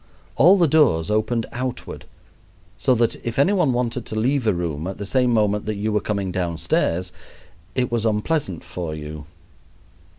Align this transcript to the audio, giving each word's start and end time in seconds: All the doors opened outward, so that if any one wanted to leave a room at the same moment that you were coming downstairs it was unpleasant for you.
All 0.35 0.57
the 0.57 0.67
doors 0.67 1.11
opened 1.11 1.45
outward, 1.51 2.05
so 2.75 2.95
that 2.95 3.17
if 3.23 3.37
any 3.37 3.53
one 3.53 3.71
wanted 3.71 4.03
to 4.07 4.15
leave 4.19 4.47
a 4.47 4.53
room 4.55 4.87
at 4.87 4.97
the 4.97 5.05
same 5.05 5.31
moment 5.31 5.65
that 5.65 5.75
you 5.75 5.91
were 5.93 6.01
coming 6.01 6.31
downstairs 6.31 7.13
it 7.75 7.91
was 7.91 8.03
unpleasant 8.03 8.63
for 8.63 8.95
you. 8.95 9.27